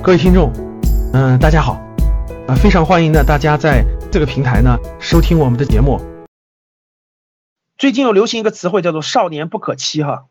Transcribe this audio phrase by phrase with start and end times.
[0.00, 0.52] 各位听众，
[1.12, 1.72] 嗯、大家好，
[2.46, 6.00] 啊、非常欢迎呢大家在这个平台呢收听我们的节目。
[7.76, 10.26] 最近又流行一个词汇叫做“少年不可欺”哈，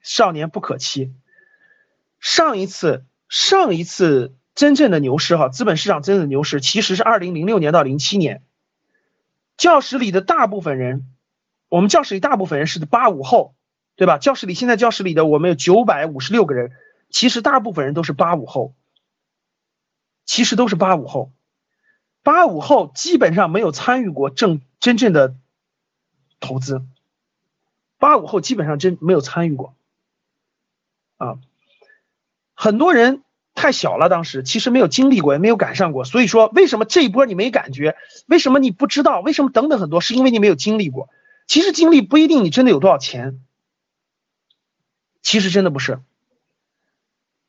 [0.00, 1.12] 少年不可欺。
[2.20, 8.42] 上一次上一次真正的牛市哈，资本市场真正的牛市其实是二零零六年到零七年。
[9.58, 11.06] 教室里的大部分人，
[11.68, 13.54] 我们教室里大部分人是八五后，
[13.94, 14.16] 对吧？
[14.16, 16.72] 教室里现在教室里的我们有九百五十六个人，
[17.10, 18.74] 其实大部分人都是八五后，
[20.24, 21.32] 其实都是八五后。
[22.24, 25.34] 八五后基本上没有参与过正真正的
[26.38, 26.82] 投资，
[27.98, 29.74] 八五后基本上真没有参与过，
[31.16, 31.38] 啊，
[32.54, 33.24] 很多人
[33.56, 37.96] 太小了，当时其实没有经历过，也没有赶上过，所以说为什么这一波你没感觉？
[38.26, 39.20] 为什么你不知道？
[39.20, 40.00] 为什么等等很多？
[40.00, 41.08] 是因为你没有经历过。
[41.48, 43.40] 其实经历不一定你真的有多少钱，
[45.22, 46.00] 其实真的不是。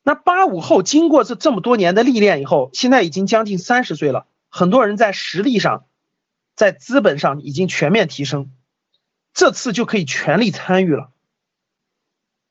[0.04, 5.86] 那八五后经过这这么多年的历练以后，现在已经将近三十岁了，很多人在实力上，
[6.56, 8.52] 在资本上已经全面提升，
[9.34, 11.10] 这次就可以全力参与了。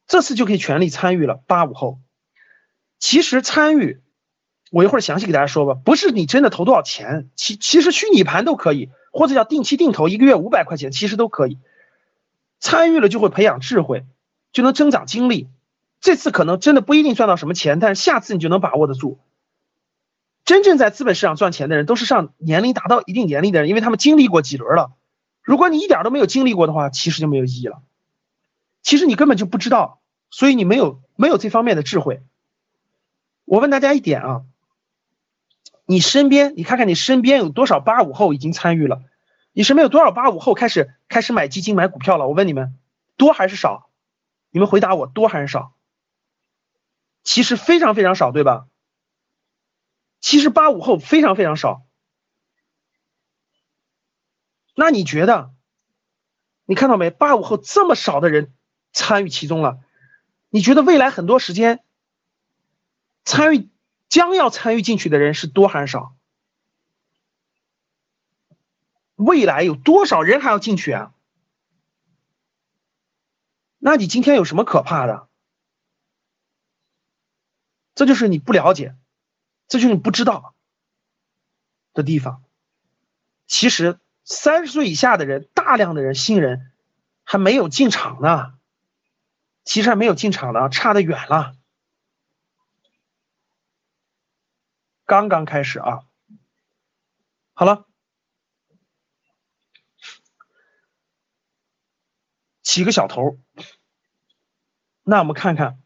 [0.06, 1.42] 这次就可以全力参与了。
[1.46, 2.00] 八五后，
[2.98, 4.00] 其实参与，
[4.70, 11.58] 我一会儿详细给大家说吧，不是你真的投多少钱，其其实虚拟盘都可以，或者叫定期定投，一个月五百块钱，其实都可以。
[12.60, 14.04] 参与了就会培养智慧，
[14.52, 15.48] 就能增长经历。
[16.02, 19.20] 这次可能真的不一定赚到什么钱，但是下次你就能把握得住。
[20.44, 24.92] 真正在资本市场赚钱的人，都是上年龄达到一定年龄的人，因为他们经历过几轮了。
[25.42, 27.80] 如果你一点都没有经历过的话，其实就没有意义了。
[28.82, 32.20] 其实你根本就不知道，所以你没有没有这方面的智慧。
[33.44, 34.42] 我问大家一点啊，
[35.86, 39.02] 你身边，你看看你身边有多少八五后已经参与了？
[39.52, 42.26] 你身边有多少八五后开始开始买基金买股票了？
[42.26, 42.74] 我问你们，
[43.16, 43.88] 多还是少？
[44.50, 45.74] 你们回答我，多还是少？
[47.22, 48.66] 其实非常非常少，对吧？
[50.20, 51.86] 其实八五后非常非常少。
[54.74, 55.52] 那你觉得？
[56.64, 57.10] 你看到没？
[57.10, 58.54] 八五后这么少的人
[58.92, 59.80] 参与其中了，
[60.48, 61.84] 你觉得未来很多时间
[63.24, 63.68] 参与
[64.08, 66.16] 将要参与进去的人是多还是少？
[69.16, 71.14] 未来有多少人还要进去啊？
[73.78, 75.28] 那你今天有什么可怕的？
[77.94, 78.96] 这就是你不了解，
[79.68, 80.54] 这就是你不知道
[81.92, 82.42] 的地方。
[83.46, 86.72] 其实三十岁以下的人，大量的人新人
[87.24, 88.58] 还没有进场呢，
[89.64, 91.54] 其实还没有进场呢，差得远了，
[95.04, 96.00] 刚刚开始啊。
[97.52, 97.86] 好了，
[102.62, 103.38] 起个小头。
[105.02, 105.81] 那我们看看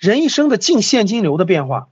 [0.00, 1.90] 人一生的净现金流的变化。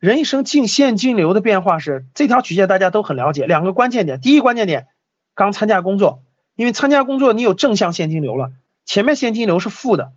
[0.00, 3.46] 人一生净现金流的变化是这条曲线，大家都很了解。
[3.46, 4.88] 两个关键点，第一关键点，
[5.36, 6.24] 刚参加工作，
[6.56, 8.50] 因为参加工作你有正向现金流了，
[8.84, 10.12] 前面现金流是负的，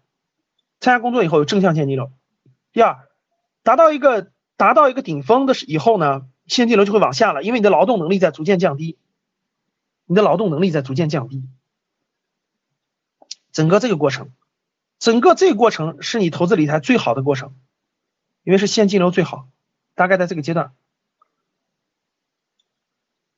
[0.79, 2.11] 参加工作以后有正向现金流。
[2.73, 2.97] 第二，
[3.61, 8.97] 达到一个达到一个顶峰的以后呢，现金流就会往下了，因为你的劳动能力在逐渐降低，
[10.07, 11.43] 你的劳动能力在逐渐降低。
[13.51, 14.31] 整个这个过程，
[14.99, 17.55] 整个这个过程是你投资理财最好的过程，
[18.43, 19.47] 因为是现金流最好。
[19.93, 20.73] 大概在这个阶段，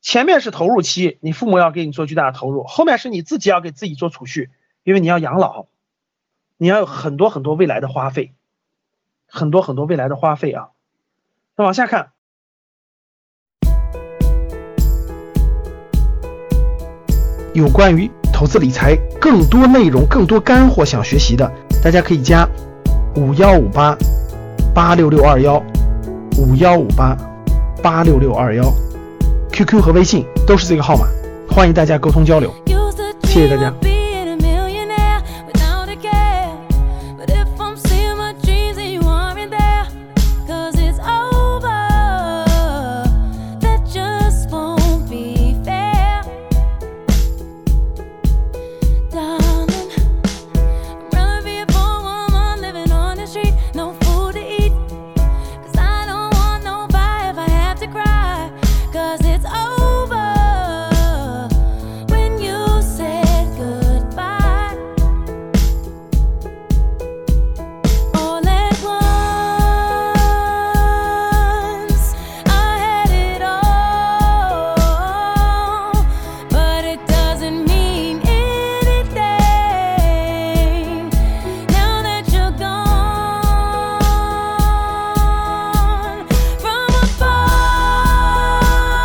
[0.01, 4.51] 前面是投入期，你父母要给你做巨大的投入；后面是你自己要给自己做储蓄，
[4.83, 5.67] 因为你要养老，
[6.57, 8.33] 你要有很多很多未来的花费，
[9.25, 10.71] 很多很多未来的花费啊。
[11.55, 12.11] 那往下看，
[17.53, 21.51] 有关于投资理财更多内容、更多干货想学习的，
[21.83, 22.47] 大家可以加
[23.17, 23.93] 五幺五八
[24.73, 25.61] 八六六二幺。
[26.37, 27.17] 五幺五八
[27.83, 28.63] 八六六二幺
[29.51, 31.05] ，QQ 和微信都是这个号码，
[31.49, 32.49] 欢迎大家沟通交流，
[33.23, 33.98] 谢谢大家。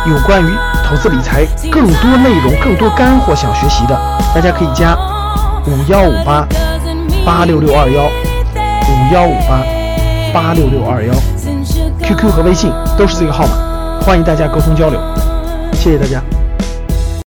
[0.07, 0.47] 有关于
[0.87, 3.99] 投资理财更多内容、更多干货想学习的，
[4.35, 4.95] 大家可以加
[5.65, 6.47] 五幺五八
[7.25, 9.63] 八六六二幺五幺五八
[10.31, 11.13] 八六六二幺
[12.03, 14.99] ，QQ 和微信都是这个号码，欢迎大家沟通交流，
[15.73, 16.21] 谢谢大家。